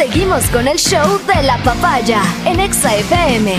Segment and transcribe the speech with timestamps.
[0.00, 3.54] Seguimos con el show de la papaya en Exa FM.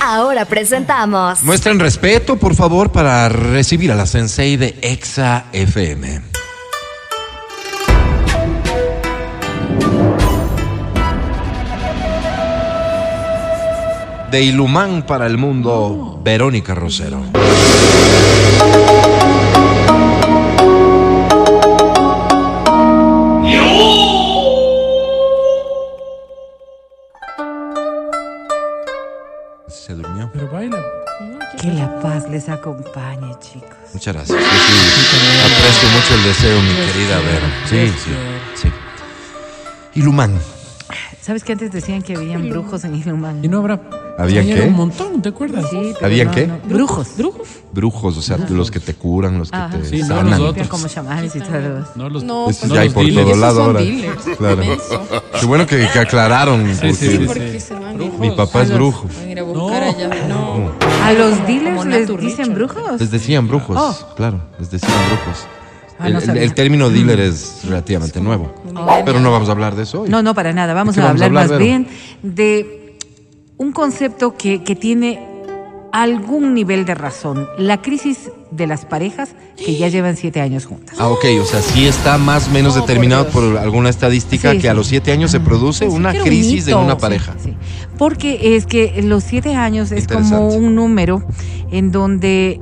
[0.00, 1.42] Ahora presentamos.
[1.42, 6.20] Muestren respeto, por favor, para recibir a la sensei de Exa FM.
[14.30, 17.24] De Ilumán para el mundo, Verónica Rosero.
[29.70, 30.30] Se durmió.
[30.32, 30.78] Pero baila.
[31.60, 33.68] Que la paz les acompañe, chicos.
[33.92, 34.38] Muchas gracias.
[34.38, 34.44] Sí,
[35.44, 37.46] aprecio mucho el deseo, mi querida Vero.
[37.68, 38.10] Sí, sí,
[38.62, 38.68] sí.
[39.94, 40.38] Ilumán.
[41.20, 43.44] ¿Sabes que antes decían que habían brujos en Ilumán?
[43.44, 43.80] Y no habrá.
[44.18, 44.68] ¿Habían Ayer qué?
[44.68, 45.64] un montón, ¿te acuerdas?
[45.70, 46.46] Sí, pero ¿Habían no, qué?
[46.46, 46.58] no.
[46.64, 47.08] Brujos.
[47.16, 47.48] ¿Brujos?
[47.72, 49.78] Brujos, o sea, los que te curan, los que Ajá.
[49.78, 50.30] te Sí, no, sanan.
[50.40, 50.68] los otros.
[50.68, 51.86] como chamanes y todo.
[51.94, 52.22] No, los.
[52.24, 53.26] No, pues ya hay los por dealers.
[53.28, 53.80] todo lado ahora.
[53.80, 54.22] dealers.
[54.36, 54.62] Claro.
[55.40, 56.66] Qué bueno que, que aclararon.
[56.66, 57.60] Sí, porque sí, sí, porque sí.
[57.60, 57.74] se
[58.20, 59.06] Mi papá es brujo.
[59.18, 59.88] Van a ir a buscar No.
[59.88, 60.26] allá.
[60.28, 60.70] No.
[61.04, 63.00] ¿A los dealers les dicen brujos?
[63.00, 64.14] Les decían brujos, Oh.
[64.14, 65.46] claro, les decían brujos.
[65.98, 66.42] Ah, el, no el- sabía.
[66.42, 68.54] el término dealer es relativamente nuevo.
[69.04, 70.08] Pero no vamos a hablar de eso hoy.
[70.08, 70.72] No, no, para nada.
[70.74, 71.64] Vamos ¿De a qué vamos a hablar, hablar, más Vero?
[71.64, 71.86] bien
[72.22, 72.96] de
[73.58, 75.26] un concepto que, que tiene
[75.92, 77.46] algún nivel de razón.
[77.58, 80.96] La crisis de las parejas que ya llevan siete años juntas.
[80.98, 84.56] Ah, ok, o sea, sí está más o menos No, determinado por alguna estadística Sí,
[84.56, 84.68] que sí.
[84.68, 87.34] a los siete años se produce una era un crisis en una pareja.
[87.42, 87.54] Sí,
[87.96, 91.24] porque es que los siete años es como un número
[91.70, 92.60] en donde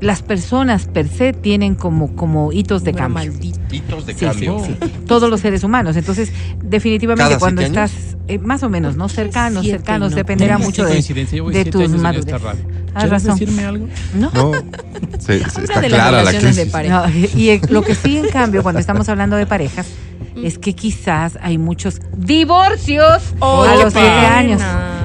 [0.00, 3.30] las personas per se tienen como, como hitos de cambio.
[3.32, 3.58] maldito.
[3.72, 4.60] Hitos de Sí, cambio.
[4.64, 4.90] sí, sí.
[5.06, 5.96] Todos los seres humanos.
[5.96, 6.30] Entonces,
[6.62, 7.92] definitivamente ¿Cada cuando estás,
[8.28, 9.08] eh, más o menos, ¿no?
[9.08, 10.16] Cercanos, Siete, cercanos, no.
[10.16, 12.26] dependerá mucho de, de tus madurez.
[12.94, 13.38] ¿Quieres razón.
[13.38, 13.86] decirme algo?
[14.14, 14.30] ¿No?
[14.34, 14.52] No,
[15.18, 17.06] se- se- Habla está de las la relaciones de pareja.
[17.06, 19.86] No, y eh, lo que sí, en cambio, cuando estamos hablando de parejas,
[20.42, 24.60] es que quizás hay muchos divorcios Oh, a qué los siete años,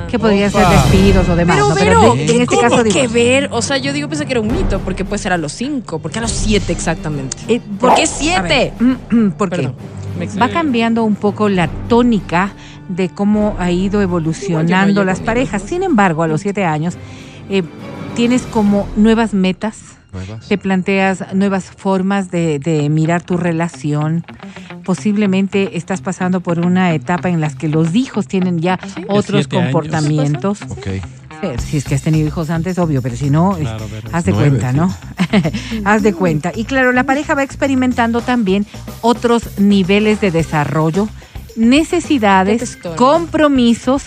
[0.09, 1.55] que podrían ser despidos o demás.
[1.55, 1.75] Pero, ¿no?
[1.75, 3.49] pero, ¿qué en este caso, que ver?
[3.51, 5.99] O sea, yo digo, pensé que era un mito, porque puede ser a los cinco,
[5.99, 7.38] porque a los siete exactamente.
[7.47, 8.73] Eh, ¿Por qué siete?
[8.79, 9.57] ver, ¿Por qué?
[9.57, 9.75] Perdón.
[10.17, 12.51] me Va cambiando un poco la tónica
[12.89, 15.61] de cómo ha ido evolucionando las parejas.
[15.61, 16.97] Sin embargo, a los siete años
[17.49, 17.63] eh,
[18.15, 20.47] tienes como nuevas metas, Nuevas.
[20.47, 24.25] te planteas nuevas formas de, de mirar tu relación.
[24.83, 30.59] Posiblemente estás pasando por una etapa en la que los hijos tienen ya otros comportamientos.
[31.59, 34.49] Si es que has tenido hijos antes, obvio, pero si no, Claro, haz de Nueve,
[34.49, 34.93] cuenta, ¿no?
[35.85, 36.51] haz de cuenta.
[36.53, 38.66] Y claro, la pareja va experimentando también
[39.01, 41.07] otros niveles de desarrollo,
[41.55, 44.03] necesidades, compromisos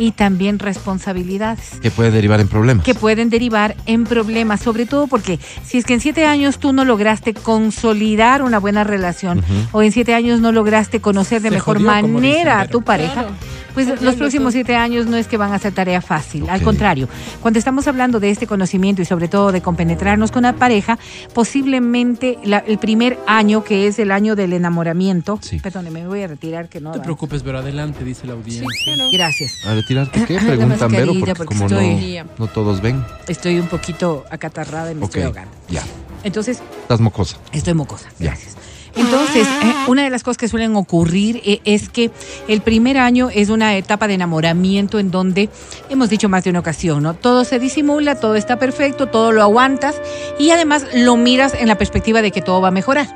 [0.00, 2.84] y también responsabilidades Que puede derivar en problemas.
[2.84, 6.72] que pueden derivar en problemas, sobre todo porque si es que en siete años tú
[6.72, 11.54] no lograste consolidar una buena relación o en siete años no lograste conocer de Se
[11.56, 13.30] mejor jodió, manera a tu pareja, Claro.
[13.74, 17.08] Pues los próximos siete años no es que van a ser tarea fácil, al contrario,
[17.40, 20.98] cuando estamos hablando de este conocimiento y sobre todo de compenetrarnos con la pareja,
[21.34, 25.58] posiblemente la- el primer año, que es el año del enamoramiento, Sí.
[25.58, 26.90] perdóneme, me voy a retirar que no.
[26.90, 28.66] No te preocupes, pero adelante, dice la audiencia.
[28.84, 29.04] Claro.
[29.12, 29.64] Gracias.
[29.66, 30.38] ¿A retirarte qué?
[30.46, 33.04] Preguntan, Vero, porque porque como estoy- no, no todos ven.
[33.28, 35.50] Estoy un poquito acatarrada y me Ok, estoy ahogando.
[35.68, 35.82] ya.
[36.22, 37.38] Entonces, Estás mocosa.
[37.52, 38.26] Estoy mocosa, Ya.
[38.26, 38.56] gracias.
[38.96, 42.10] Entonces, eh, una de las cosas que suelen ocurrir eh, es que
[42.48, 45.48] el primer año es una etapa de enamoramiento en donde
[45.88, 47.14] hemos dicho más de una ocasión, ¿no?
[47.14, 50.00] Todo se disimula, todo está perfecto, todo lo aguantas
[50.38, 53.08] y además lo miras en la perspectiva de que todo va a mejorar.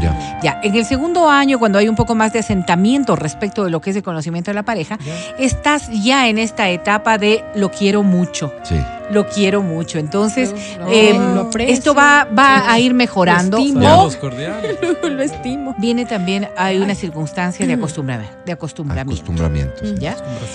[0.00, 0.40] Ya.
[0.42, 3.80] Ya, en el segundo año, cuando hay un poco más de asentamiento respecto de lo
[3.80, 4.98] que es el conocimiento de la pareja,
[5.38, 8.76] estás ya en esta etapa de lo quiero mucho, Sí.
[9.10, 9.98] Lo quiero mucho.
[9.98, 10.54] Entonces,
[10.88, 12.64] eh, lo esto va, va Sí.
[12.68, 13.58] a ir mejorando.
[13.58, 13.82] Lo estimo.
[15.02, 19.82] Lo viene también, hay una circunstancia de, acostumbramiento, de acostumbramiento.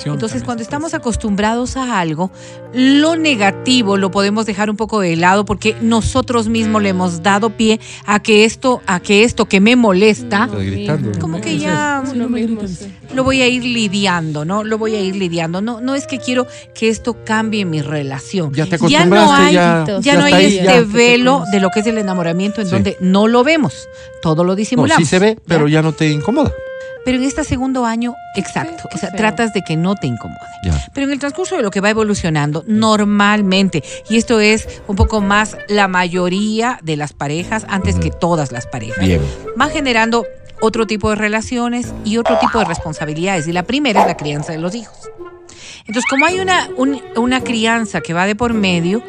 [0.05, 2.31] Entonces, cuando estamos acostumbrados a algo,
[2.73, 7.51] lo negativo lo podemos dejar un poco de lado porque nosotros mismos le hemos dado
[7.51, 11.19] pie a que esto, a que esto que me molesta, gritando.
[11.19, 12.61] como que ya Sí, lo mismo,
[13.13, 14.63] lo voy a ir lidiando, ¿no?
[14.63, 15.61] Lo voy a ir lidiando.
[15.61, 18.40] No, no es que quiero que esto cambie mi relación.
[18.51, 20.81] Ya te no acostumbraste, hay, ya- ya ya no hay ahí, este ya.
[20.87, 22.73] velo de lo que es el enamoramiento en Sí.
[22.73, 23.87] donde no lo vemos,
[24.21, 24.97] todo lo No, disimulamos.
[25.03, 26.51] sí se ve, pero ya no te incomoda.
[27.03, 28.87] Pero en este segundo año, exacto.
[28.93, 29.17] o sea, feo.
[29.17, 30.37] tratas de que no te incomode.
[30.63, 30.79] Ya.
[30.93, 35.19] Pero en el transcurso de lo que va evolucionando, normalmente, y esto es un poco
[35.19, 39.19] más la mayoría de las parejas, antes que todas las parejas, Bien.
[39.55, 40.25] van generando
[40.61, 43.47] otro tipo de relaciones y otro tipo de responsabilidades.
[43.47, 44.95] Y la primera es la crianza de los hijos.
[45.87, 49.03] Entonces, como hay una, un- una crianza que va de por medio,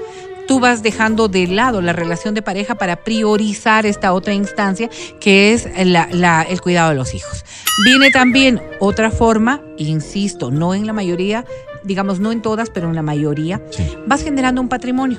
[0.49, 4.91] tú vas dejando de lado la relación de pareja para priorizar esta otra instancia
[5.21, 7.45] que es la- la- el cuidado de los hijos.
[7.85, 11.45] Viene también otra forma, insisto, no en la mayoría,
[11.85, 13.97] digamos no en todas, pero en la mayoría, Sí.
[14.07, 15.19] vas generando un patrimonio.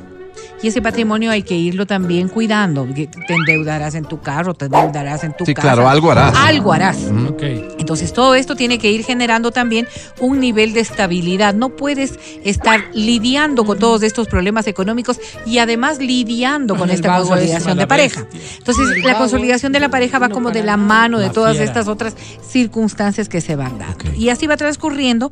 [0.61, 2.85] Y ese patrimonio hay que irlo también cuidando.
[2.93, 5.67] Te endeudarás en tu carro, te endeudarás en tu Sí, casa.
[5.73, 6.33] claro, algo harás.
[6.37, 6.97] Algo harás.
[6.97, 7.33] Ujú.
[7.33, 7.41] Ok.
[7.79, 9.87] Entonces todo esto tiene que ir generando también
[10.19, 11.53] un nivel de estabilidad.
[11.53, 17.13] No puedes estar lidiando con todos estos problemas económicos y además lidiando con El esta
[17.15, 18.25] es consolidación mala de pareja.
[18.57, 21.65] Entonces El la consolidación de la pareja va como de la mano de todas fiera.
[21.65, 22.15] estas otras
[22.47, 24.13] circunstancias que se van dando.
[24.15, 25.31] Y así va transcurriendo.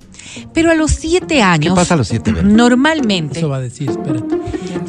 [0.54, 2.32] Pero a los siete ¿Qué años, pasa a los siete?
[2.34, 2.48] Vero?
[2.48, 4.36] normalmente, Eso va a decir, espérate.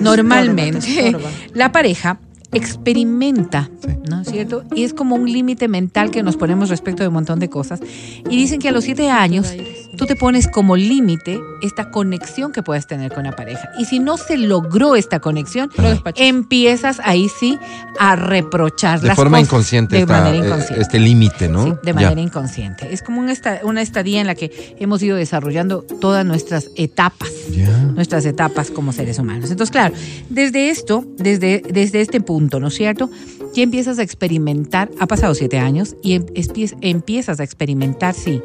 [0.02, 1.30] Normalmente Te estorba.
[1.54, 2.18] la pareja
[2.52, 3.88] experimenta, Sí.
[4.10, 4.64] ¿no es cierto?
[4.74, 7.80] Y es como un límite mental que nos ponemos respecto de un montón de cosas.
[8.28, 9.52] Y dicen que a los siete años
[9.96, 13.70] tú te pones como límite esta conexión que puedes tener con la pareja.
[13.78, 15.70] Y si no se logró esta conexión,
[16.16, 17.58] empiezas ahí sí
[17.98, 19.48] a reprochar De las forma cosas.
[19.48, 20.82] inconsciente, De esta- manera eh, inconsciente.
[20.82, 21.64] este límite, ¿no?
[21.64, 21.94] Sí, de Ya.
[21.94, 22.92] manera inconsciente.
[22.92, 27.30] Es como un esta- una estadía en la que hemos ido desarrollando todas nuestras etapas
[27.50, 27.68] Ya.
[27.94, 29.50] nuestras etapas como seres humanos.
[29.50, 29.94] Entonces, claro,
[30.30, 33.10] desde esto, desde, desde este punto, ¿no es cierto?
[33.54, 36.26] Ya empiezas a experimentar, ha pasado siete años, y em-
[36.80, 38.40] empiezas a experimentar, sí,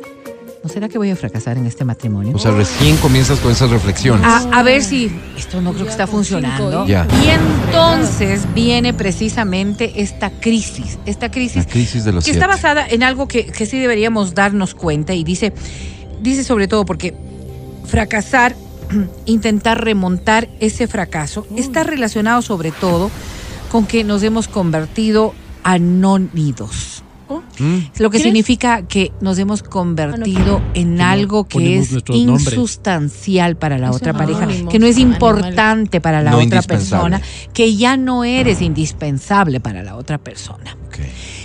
[0.63, 2.35] ¿no será que voy a fracasar en este matrimonio?
[2.35, 4.25] O sea, recién comienzas con esas reflexiones.
[4.25, 6.85] a, a ver si esto no creo que está funcionando.
[6.85, 7.07] Ya.
[7.23, 12.39] Y entonces viene precisamente esta crisis, esta crisis La crisis de los que siete.
[12.39, 15.53] está basada en algo que, que sí deberíamos darnos cuenta y dice,
[16.21, 17.13] dice sobre todo porque
[17.85, 18.55] fracasar,
[19.25, 23.11] intentar remontar ese fracaso, está relacionado sobre todo
[23.71, 25.33] con que nos hemos convertido
[25.63, 26.96] anónidos.
[27.59, 27.77] Mm.
[27.99, 32.53] Lo que significa que nos hemos convertido en algo que es nombres.
[32.53, 37.21] insustancial para la otra pareja, que no es importante para la No otra persona,
[37.53, 40.77] que ya no eres indispensable para la otra persona.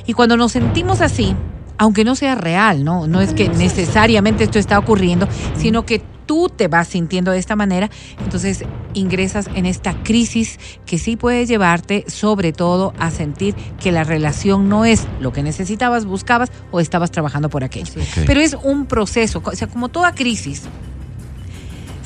[0.07, 1.35] Y cuando nos sentimos así,
[1.83, 3.09] aunque no sea real, ¿no?
[3.09, 5.27] No es que necesariamente esto está ocurriendo,
[5.57, 7.91] sino que tú te vas sintiendo de esta manera,
[8.23, 8.65] entonces
[8.95, 14.69] ingresas en esta crisis que sí puede llevarte sobre todo a sentir que la relación
[14.69, 17.95] no es lo que necesitabas, buscabas o estabas trabajando por aquello.
[18.29, 20.63] Pero es un proceso, o sea, como toda crisis,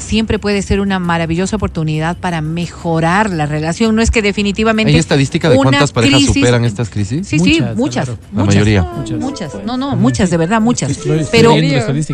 [0.06, 3.94] siempre puede ser una maravillosa oportunidad para mejorar la relación.
[3.94, 4.92] No es que definitivamente...
[4.92, 7.26] ¿Hay estadística de cuántas parejas crisis- superan estas crisis?
[7.28, 8.04] Sí, sí, Muchas, muchas.
[8.06, 8.20] claro.
[8.32, 8.54] La muchas.
[8.54, 8.82] mayoría.
[8.82, 9.18] Muchas.
[9.18, 9.54] Muchas.
[9.64, 10.96] No, no, muchas, de verdad, muchas.
[11.30, 11.54] Pero,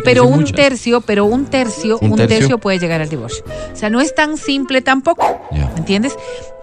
[0.03, 2.57] pero un tercio, pero un tercio, ¿Un tercio?
[2.57, 3.43] puede llegar al divorcio.
[3.71, 5.41] O sea, no es tan simple tampoco.
[5.51, 6.15] ¿Me entiendes?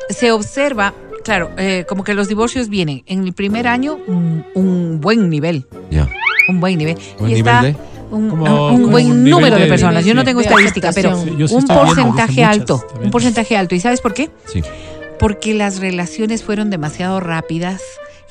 [0.08, 0.92] Se observa,
[1.24, 5.66] claro, eh, como que los divorcios vienen en el primer año un, un buen nivel,
[5.90, 6.08] Ya.
[6.48, 6.98] un buen nivel.
[7.18, 7.76] ¿Buen y nivel está de?
[8.10, 10.04] Un, Como- un como buen un número de, de- personas.
[10.04, 11.16] Yo no tengo estadística, pero.
[11.16, 11.36] Sí, sí un
[11.66, 13.74] viendo, porcentaje muchas, alto, un porcentaje alto.
[13.74, 14.30] ¿Y sabes por qué?
[14.52, 14.62] Sí.
[15.18, 17.80] Porque las relaciones fueron demasiado rápidas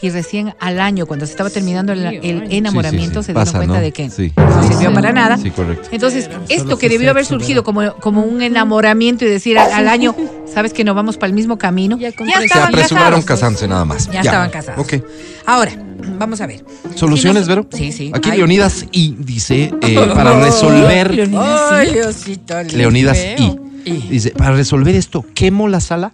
[0.01, 3.25] y recién al año, cuando se estaba terminando el, el enamoramiento, Sí, sí, sí.
[3.27, 3.81] se dieron Pasa, cuenta ¿no?
[3.81, 4.31] de que Sí.
[4.37, 5.37] no sirvió para nada.
[5.37, 5.89] Sí, correcto.
[5.91, 10.15] Entonces, esto que debió haber surgido como, como un enamoramiento y decir al, al año,
[10.51, 13.25] sabes que no vamos para el mismo camino, Ya ya, con Se estaban apresuraron casados.
[13.25, 14.09] casándose nada más.
[14.09, 14.79] Ya estaban casados.
[14.81, 15.03] Ok.
[15.45, 15.73] Ahora,
[16.18, 16.63] vamos a ver.
[16.96, 17.68] ¿Soluciones, Si no- Vero?
[17.72, 18.12] Sí, sí.
[18.13, 21.30] Aquí Leonidas I dice, eh, para resolver...
[21.38, 23.18] Ay, Diosito Leonidas.
[23.38, 23.60] I.
[24.10, 26.13] Dice, para resolver esto, ¿quemo la sala?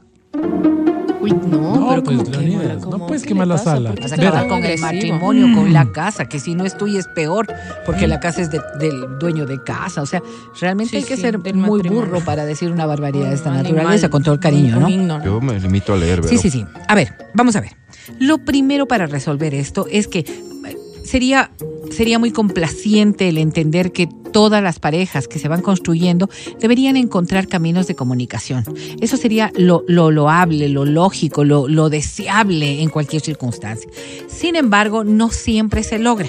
[1.22, 2.98] Uy, no, No, pero pues, como Leonidas, ¿cómo?
[3.00, 3.90] no puedes ¿Qué quemar la sala.
[3.90, 6.78] ¿Por qué Vas a acabar con el matrimonio, con la casa, que si no es
[6.78, 7.48] tuya es peor,
[7.86, 10.04] porque la casa es de- del dueño de casa.
[10.04, 10.22] O sea,
[10.62, 11.92] realmente Sí, hay que sí, ser muy matrimonio.
[11.94, 15.24] burro para decir una barbaridad de esta Animal, naturaleza, con todo el cariño, ¿no?
[15.26, 16.30] Yo me limito a leer, Vero.
[16.30, 16.66] Sí, sí, sí.
[16.88, 17.72] A ver, vamos a ver.
[18.20, 21.52] Lo primero para resolver esto es que eh, sería,
[21.92, 27.48] sería muy complaciente el entender que todas las parejas que se van construyendo deberían encontrar
[27.48, 28.66] caminos de comunicación.
[29.00, 33.90] Eso sería lo, lo loable, lo lógico, lo, lo deseable en cualquier circunstancia.
[34.28, 36.28] Sin embargo, no siempre se logra,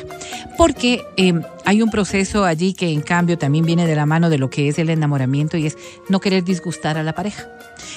[0.57, 4.39] porque eh, hay un proceso allí que en cambio también viene de la mano de
[4.39, 5.77] lo que es el enamoramiento y es
[6.09, 7.49] no querer disgustar a la pareja.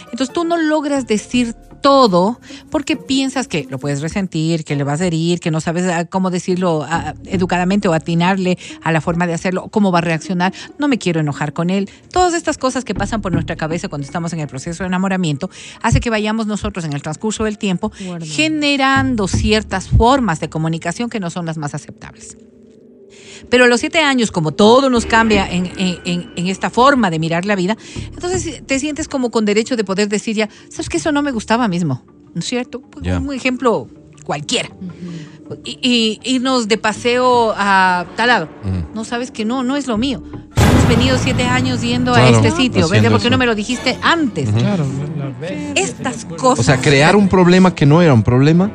[0.06, 2.40] Entonces tú no logras decir todo
[2.70, 6.06] porque piensas que lo puedes resentir, que le vas a herir, que no sabes ah,
[6.06, 10.54] cómo decirlo ah, educadamente o atinarle a la forma de hacerlo, cómo va a reaccionar,
[10.78, 11.90] no me quiero enojar con él.
[12.12, 15.50] Todas estas cosas que pasan por nuestra cabeza cuando estamos en el proceso de enamoramiento
[15.82, 17.92] hace que vayamos nosotros en el transcurso del tiempo
[18.22, 22.38] generando ciertas formas de comunicación que no son las más aceptables.
[23.50, 27.20] Pero a los siete años, como todo nos cambia en, en- en- esta forma de
[27.20, 27.78] mirar la vida,
[28.14, 31.32] entonces te sientes como con derecho de poder decir ya, sabes que eso no me
[31.32, 32.04] gustaba mismo,
[32.34, 32.82] ¿no es cierto?
[32.82, 33.20] Pues, Ya.
[33.20, 33.88] Un ejemplo
[34.26, 34.70] cualquiera.
[35.64, 38.50] y, y irnos de paseo a tal lado.
[38.64, 38.86] Ujú.
[38.94, 40.22] No sabes que no, no es lo mío.
[40.56, 42.88] Somos venido siete años yendo Claro, a este sitio?
[42.90, 43.10] ¿Verdad?
[43.12, 44.50] ¿Por qué no me lo dijiste antes?
[44.52, 44.86] Claro,
[45.18, 45.72] la, la vez.
[45.76, 46.60] Estas cosas.
[46.60, 48.72] O sea, crear un problema que no era un problema,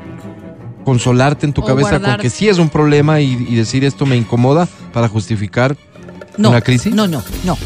[0.85, 4.07] consolarte en tu O cabeza con que sí es un problema y, y decir esto
[4.07, 5.77] me incomoda para justificar
[6.37, 6.95] no, una crisis.
[6.95, 7.57] No, no, no.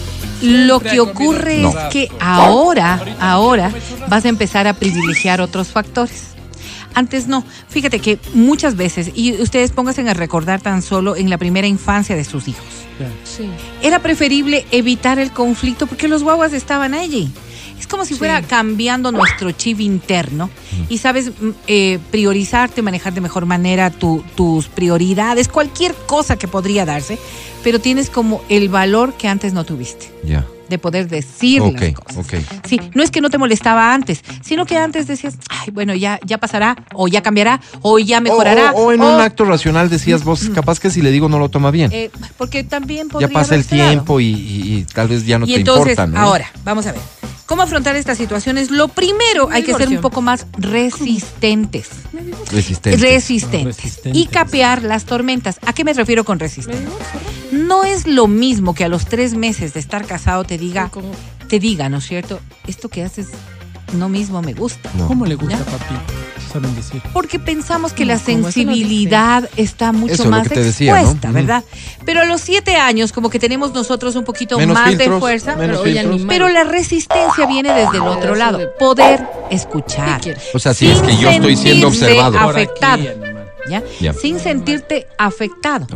[0.42, 1.70] Lo que ocurre No.
[1.70, 3.72] es que ahora, ahora
[4.08, 6.28] vas a empezar a privilegiar otros factores.
[6.94, 7.44] Antes no.
[7.68, 12.14] Fíjate que muchas veces, y ustedes pónganse a recordar tan solo en la primera infancia
[12.16, 12.64] de sus hijos,
[13.24, 13.48] Sí.
[13.82, 17.30] era preferible evitar el conflicto porque los guaguas estaban allí.
[17.78, 20.50] Es como si fuera cambiando nuestro chip interno
[20.88, 26.48] y sabes mm, eh, priorizarte, manejar de mejor manera tu- tus prioridades, cualquier cosa que
[26.48, 27.18] podría darse,
[27.62, 30.44] pero tienes como el valor que antes no tuviste, Ya.
[30.68, 32.26] de poder decir Ok, las cosas.
[32.68, 36.20] Sí, no es que no te molestaba antes, sino que antes decías, ay, bueno, ya,
[36.26, 38.72] ya pasará, o ya cambiará, o ya mejorará.
[38.72, 41.48] O, o en un acto racional decías vos, capaz que si le digo no lo
[41.48, 41.90] toma bien.
[41.92, 43.70] eh, porque también ya podría pasa el dado.
[43.90, 46.18] tiempo y, y- y tal vez ya no y te entonces, importa, ¿no?
[46.20, 47.00] ahora, vamos a ver.
[47.48, 48.70] ¿Cómo afrontar estas situaciones?
[48.70, 51.88] Lo primero, hay que ser un poco más resistentes.
[52.52, 52.98] Resistente.
[52.98, 53.72] Resistentes.
[53.72, 54.14] Resistentes.
[54.14, 55.58] Y capear las tormentas.
[55.64, 56.86] ¿A qué me refiero con resistente?
[57.50, 60.90] No es lo mismo que a los tres meses de estar casado te diga,
[61.48, 62.38] te diga, ¿no es cierto?
[62.66, 63.28] Esto que haces
[63.92, 64.90] no mismo me gusta.
[64.94, 65.06] No.
[65.06, 65.64] ¿Cómo le gusta, ¿Ya?
[65.64, 65.94] papi?
[66.52, 67.02] Saben decir.
[67.12, 71.30] Porque pensamos que No, la sensibilidad está mucho Eso, más expuesta.
[71.30, 71.62] ¿verdad?
[72.06, 75.56] Pero a los siete años, como que tenemos nosotros un poquito Menos más de fuerza.
[75.56, 76.16] menos pero.
[76.26, 78.58] Pero la resistencia viene desde el otro lado.
[78.58, 80.20] de- Poder escuchar.
[80.54, 82.32] O sea, si es que yo estoy siendo observado.
[82.32, 83.37] Por aquí, afectado.
[84.20, 85.86] Sin sentirte afectado.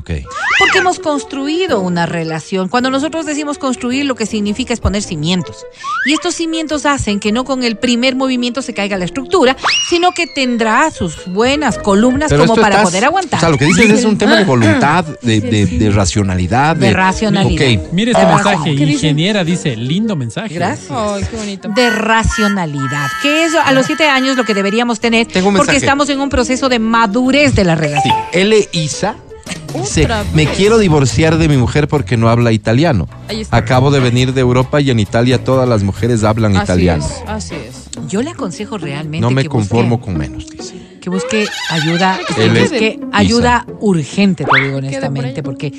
[0.58, 2.68] Porque hemos construido una relación.
[2.68, 5.64] Cuando nosotros decimos construir, lo que significa es poner cimientos.
[6.06, 9.56] Y estos cimientos hacen que no con el primer movimiento se caiga la estructura,
[9.88, 13.38] sino que tendrá sus buenas columnas como para estás- poder aguantar.
[13.38, 16.76] O sea, lo que dices es un tema de voluntad, de, de- de racionalidad.
[16.76, 17.82] De racionalidad.
[17.84, 17.92] Ok.
[17.92, 18.70] Mire este De mensaje.
[18.72, 20.54] Ingeniera dice, lindo mensaje.
[20.54, 20.90] Gracias.
[20.90, 21.68] Ay, qué bonito.
[21.68, 25.76] de racionalidad, que es a los siete años lo que deberíamos tener, Tengo un porque
[25.76, 27.80] estamos en un proceso de madurez de la Sí.
[27.82, 28.14] relación.
[28.32, 28.68] L.
[28.72, 29.16] Isa
[29.74, 30.56] dice, Otra me vez.
[30.56, 33.08] quiero divorciar de mi mujer porque no habla italiano.
[33.28, 33.56] Ahí está.
[33.56, 37.04] Acabo de venir de Europa y en Italia todas las mujeres hablan Así italiano.
[37.04, 37.88] es, así es.
[38.08, 40.74] Yo le aconsejo realmente No me que conformo busque, con menos, dice.
[41.00, 43.06] que busque ayuda, que Él es busque Isa.
[43.12, 45.72] ayuda urgente, te digo honestamente, porque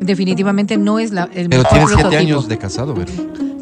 [0.00, 2.20] definitivamente no es la, el Pero mejor tiene siete prototipo.
[2.20, 3.14] años de casado, ¿verdad?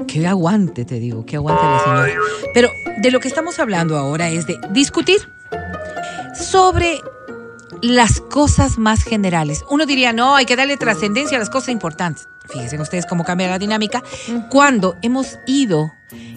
[0.06, 2.08] Que aguante, te digo, que aguante la señora.
[2.54, 2.68] Pero
[3.02, 5.18] de lo que estamos hablando ahora es de discutir
[6.34, 7.00] sobre
[7.84, 9.62] las cosas más generales.
[9.70, 12.26] Uno diría, no, hay que darle trascendencia a las cosas importantes.
[12.50, 14.02] Fíjense ustedes cómo cambia la dinámica.
[14.50, 15.90] Cuando hemos ido,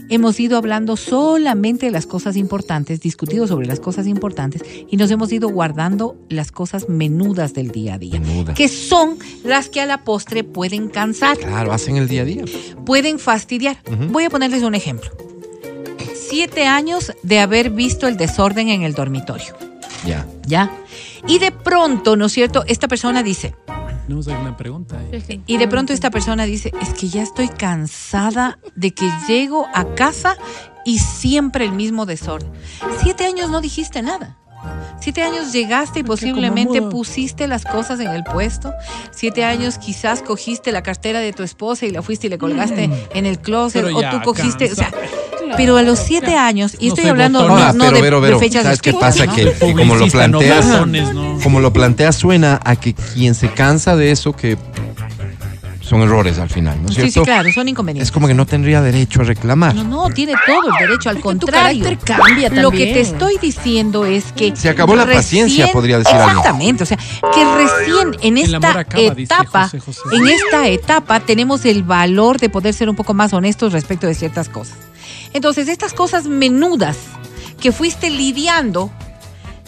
[0.10, 5.10] hemos ido hablando solamente de las cosas importantes, discutido sobre las cosas importantes y nos
[5.12, 8.56] hemos ido guardando las cosas menudas del día a día, Menudas.
[8.56, 12.46] que son las que a la postre pueden cansar Claro, hacen el día a día.
[12.86, 13.78] pueden fastidiar.
[14.12, 15.12] Voy a ponerles un ejemplo.
[16.16, 19.56] Siete años de haber visto el desorden en el dormitorio,
[20.06, 20.26] Ya.
[20.46, 20.72] ¿ya?
[21.28, 22.64] Y de pronto, ¿no es cierto?
[22.68, 23.54] Esta persona dice,
[24.06, 24.98] Tenemos alguna pregunta.
[25.12, 25.42] eh.
[25.46, 29.94] y de pronto esta persona dice, es que ya estoy cansada de que llego a
[29.96, 30.38] casa
[30.86, 32.50] y siempre el mismo desorden.
[33.02, 34.38] Siete años no dijiste nada.
[35.00, 38.74] Siete años llegaste y posiblemente pusiste las cosas en el puesto.
[39.12, 42.90] Siete años quizás cogiste la cartera de tu esposa y la fuiste y le colgaste
[43.14, 43.84] en el closet.
[43.84, 44.92] Pero o ya, tú cogiste, o sea.
[45.56, 48.28] Pero a los siete años, y No estoy hablando no, no pero, de, pero, de
[48.28, 49.26] pero, fechas ¿sabes qué pasa?
[49.26, 49.36] ¿no?
[49.36, 50.66] Que, que como lo planteas,
[51.44, 54.58] como lo planteas suena a que quien se cansa de eso que
[55.82, 57.22] son errores al final, ¿no es Sí, cierto?
[57.22, 58.10] sí, claro, son inconvenientes.
[58.10, 59.74] Es como que no tendría derecho a reclamar.
[59.74, 61.82] No, no, tiene todo el derecho, al tu contrario.
[61.82, 62.94] carácter cambia Lo que también.
[62.94, 64.54] te estoy diciendo es que.
[64.54, 66.14] Se acabó la paciencia, podría decir.
[66.14, 70.02] Exactamente, o sea, que recién en esta acaba, etapa, José José.
[70.12, 74.14] en esta etapa, tenemos el valor de poder ser un poco más honestos respecto de
[74.14, 74.76] ciertas cosas.
[75.34, 76.98] Entonces, estas cosas menudas
[77.60, 78.92] que fuiste lidiando,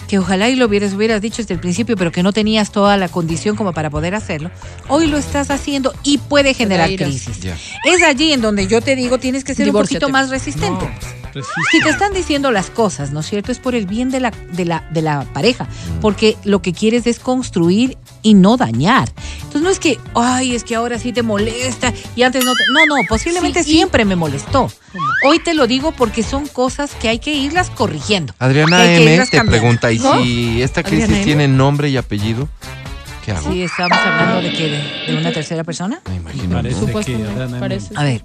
[0.07, 2.97] que ojalá y lo hubieras, hubieras dicho desde el principio, pero que no tenías toda
[2.97, 4.51] la condición como para poder hacerlo,
[4.87, 7.39] hoy lo estás haciendo y puede generar crisis.
[7.85, 10.05] Es allí en donde yo te digo, tienes que ser Divórciate.
[10.05, 10.85] un poquito más resistente.
[10.85, 11.28] No.
[11.71, 13.51] Si te están diciendo las cosas, ¿no es cierto?
[13.51, 15.67] Es por el bien de la, de la, de la pareja,
[16.01, 19.11] porque lo que quieres es construir y no dañar.
[19.37, 22.63] Entonces no es que, ay, es que ahora sí te molesta y antes no te...
[22.73, 24.71] No, no, posiblemente Sí, y- siempre me molestó.
[25.25, 28.33] Hoy te lo digo porque son cosas que hay que irlas corrigiendo.
[28.39, 29.61] Adriana Que hay que M irlas te cambiando.
[29.61, 30.21] pregunta, ¿y ¿No?
[30.23, 31.25] si esta crisis Adriana M?
[31.25, 32.47] tiene nombre y apellido?
[33.29, 33.51] ¿Qué hago?
[33.51, 36.01] Sí, estamos hablando de que de, de una tercera persona.
[36.09, 36.55] Me imagino.
[36.55, 36.81] Parece ¿no?
[36.81, 37.93] que Supuestamente, Adriana parece.
[37.95, 38.23] A ver,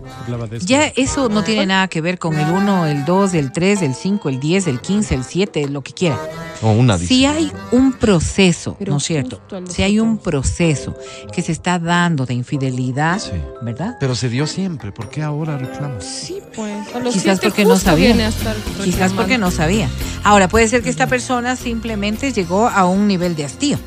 [0.61, 3.95] ya eso no tiene nada que ver con el 1, el 2, el 3, el
[3.95, 6.19] 5, el 10, el 15, el 7, lo que quiera.
[6.65, 9.41] O una Si hay un proceso, Pero ¿no es cierto?
[9.69, 10.97] Si hay un proceso
[11.31, 13.33] que se está dando de infidelidad, Sí.
[13.63, 13.97] ¿verdad?
[14.01, 14.91] Pero se dio siempre.
[14.91, 16.05] ¿Por qué ahora reclamas?
[16.05, 16.87] Sí, pues.
[17.13, 18.17] Quizás porque no sabía.
[18.83, 19.89] Quizás porque no sabía.
[20.23, 23.79] Ahora, puede ser que esta persona simplemente llegó a un nivel de hastío.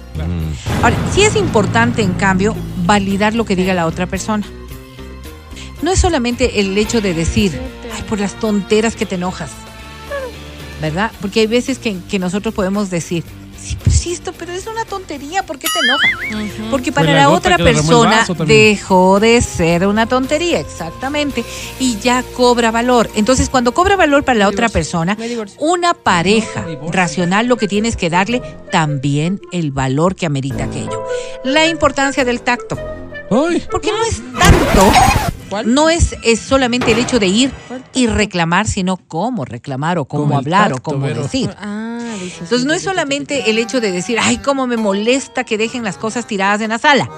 [0.83, 2.55] Ahora, sí es importante, en cambio,
[2.85, 4.45] validar lo que diga la otra persona.
[5.81, 7.59] No es solamente el hecho de decir,
[7.95, 9.49] ay, por las tonteras que te enojas.
[10.81, 11.11] ¿Verdad?
[11.21, 13.23] Porque hay veces que, que nosotros podemos decir,
[13.59, 16.43] sí, pues sí, esto, pero es una tontería, ¿por qué te enoja?
[16.45, 16.71] Ujú.
[16.71, 21.43] Porque para la la otra persona dejó de ser una tontería, exactamente,
[21.79, 23.09] y ya cobra valor.
[23.15, 25.17] Entonces, cuando cobra valor para la Me otra divorcio, persona,
[25.59, 28.41] una pareja racional lo que tienes que darle
[28.71, 31.03] también el valor que amerita aquello.
[31.43, 32.77] La importancia del tacto,
[33.31, 33.63] ¡Ay!
[33.71, 34.91] porque no es tanto,
[35.49, 35.73] ¿Cuál?
[35.73, 40.05] no es, es solamente el hecho de ir ¿Cuál y reclamar, sino cómo reclamar o
[40.05, 41.49] cómo hablar o cómo decir.
[41.57, 44.67] Ah, dices, Entonces no es sí, sí, solamente sí, el hecho de decir, ay, cómo
[44.67, 47.09] me molesta que dejen las cosas tiradas en la sala,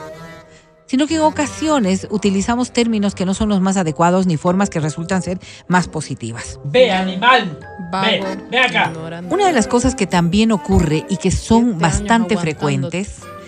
[0.85, 4.79] sino que en ocasiones utilizamos términos que no son los más adecuados ni formas que
[4.79, 6.59] resultan ser más positivas.
[6.65, 7.59] Ve, animal.
[7.91, 8.91] Vago, Ve, ve acá.
[8.91, 9.33] ignorante.
[9.33, 13.38] Una de las cosas que también ocurre y que son años bastante frecuentes ¿Qué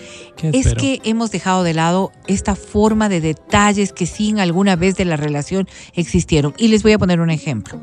[0.48, 0.80] es espero?
[0.80, 5.04] que hemos dejado de lado esta forma de detalles que sí en alguna vez de
[5.04, 6.54] la relación existieron.
[6.58, 7.80] Y les voy a poner un ejemplo.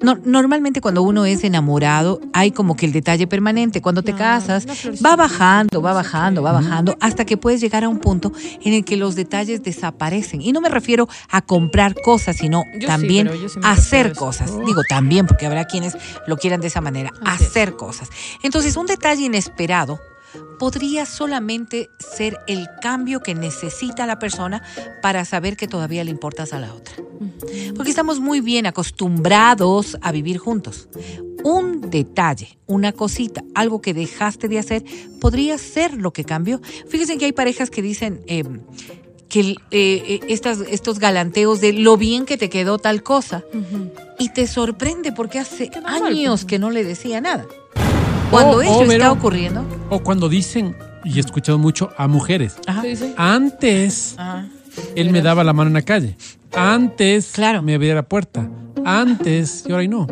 [0.00, 3.80] No- normalmente cuando uno es enamorado hay como que el detalle permanente.
[3.80, 4.66] Cuando te Claro, casas
[5.04, 8.32] va bajando, va bajando, va bajando, hasta que puedes llegar a un punto
[8.64, 10.42] en el que los detalles desaparecen.
[10.42, 14.50] Y no me refiero a comprar cosas, sino Yo también sí hacer cosas.
[14.66, 15.96] Digo también, porque habrá quienes
[16.26, 17.50] lo quieran de esa manera, Así es.
[17.50, 18.08] hacer cosas.
[18.42, 20.00] Entonces, un detalle inesperado
[20.62, 24.62] podría solamente ser el cambio que necesita la persona
[25.02, 26.94] para saber que todavía le importas a la otra.
[27.74, 30.88] Porque estamos muy bien acostumbrados a vivir juntos.
[31.42, 34.84] Un detalle, una cosita, algo que dejaste de hacer,
[35.20, 36.60] podría ser lo que cambió.
[36.88, 38.44] Fíjense que hay parejas que dicen eh,
[39.28, 43.42] que eh, eh, estas, estos galanteos de lo bien que te quedó tal cosa
[44.16, 46.44] y te sorprende porque hace años pues.
[46.44, 47.48] que no le decía nada.
[48.32, 50.74] Cuando O- eso o, está ocurriendo, O cuando dicen,
[51.04, 53.14] y he escuchado mucho a mujeres, ajá, ¿Qué dice?
[53.18, 54.46] antes ajá,
[54.96, 56.16] él me daba la mano en la calle,
[56.54, 57.62] antes Claro.
[57.62, 58.48] me abría la puerta,
[58.84, 60.06] antes y ahora y no.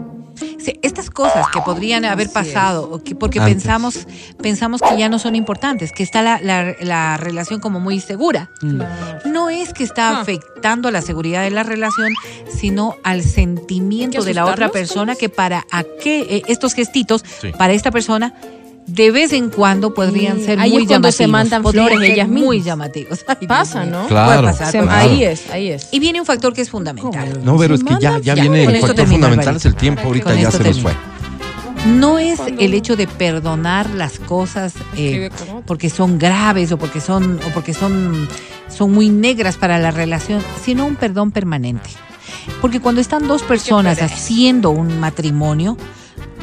[0.83, 3.55] Estas cosas que podrían haber Así pasado, porque Antes.
[3.55, 4.07] pensamos,
[4.43, 8.51] pensamos que ya no son importantes, que está la, la- la relación como muy segura.
[8.61, 9.21] Claro.
[9.27, 10.21] No es que está Ah.
[10.21, 12.13] afectando a la seguridad de la relación,
[12.51, 15.19] sino al sentimiento ¿Hay que de la otra persona pues?
[15.19, 17.53] que para a qué, eh, estos gestitos, Sí.
[17.57, 18.35] para esta persona,
[18.93, 21.51] de vez en cuando podrían Sí, ser ahí muy es cuando se llamativos.
[21.63, 22.65] mandan flores ellas Muy mismas.
[22.67, 23.25] llamativos.
[23.27, 23.85] Ay, Dios Pasa.
[23.85, 24.07] ¿no?
[24.09, 24.27] Claro.
[24.43, 24.79] Puede pasar, Se-.
[24.81, 25.89] Ahí es, ahí es.
[25.93, 27.41] Y viene un factor que es fundamental.
[27.45, 30.35] No, pero es que ya, ya Ya, viene el factor fundamental, es el tiempo, ahorita
[30.35, 30.93] ya se nos fue.
[31.87, 35.31] No es el hecho de perdonar las cosas eh,
[35.67, 38.29] porque son graves o porque son o porque son
[38.69, 41.89] son muy negras para la relación, sino un perdón permanente.
[42.61, 45.77] Porque cuando están dos personas haciendo un matrimonio,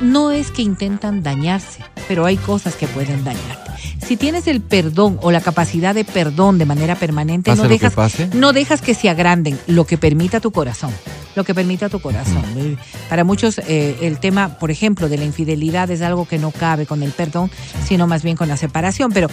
[0.02, 3.72] no es que intentan dañarse, pero hay cosas que pueden dañarte.
[4.06, 7.74] Si tienes el perdón o la capacidad de perdón de manera permanente, Pase no que
[7.74, 8.30] dejas pase.
[8.34, 10.92] no dejas que se agranden, lo que permita tu corazón,
[11.36, 12.44] lo que permita tu corazón.
[12.58, 12.78] Eh,
[13.10, 16.86] Para muchos eh, el tema, por ejemplo, de la infidelidad es algo que no cabe
[16.86, 17.52] con el perdón,
[17.86, 19.28] sino más bien con la separación, pero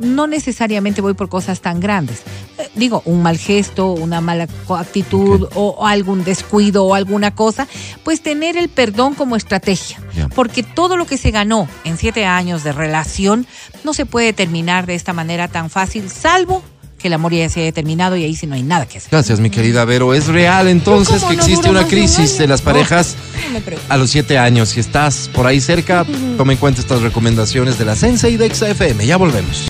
[0.00, 2.22] no necesariamente voy por cosas tan grandes.
[2.58, 7.68] Eh, digo, un mal gesto, una mala actitud o, o algún descuido o alguna cosa,
[8.02, 10.00] pues tener el perdón como estrategia.
[10.34, 13.46] Porque todo lo que se ganó en siete años de relación
[13.84, 16.62] no se puede terminar de esta manera tan fácil, salvo
[17.00, 19.10] que el amor ya se haya terminado y ahí sí no hay nada que hacer.
[19.10, 20.14] Gracias, mi querida Vero.
[20.14, 23.16] Es real entonces ¿Cómo que no existe una de crisis de las parejas
[23.52, 24.70] No a los siete años.
[24.70, 26.04] Si estás por ahí cerca,
[26.36, 29.06] toma en cuenta estas recomendaciones de la Sensei de XFM.
[29.06, 29.69] Ya volvemos.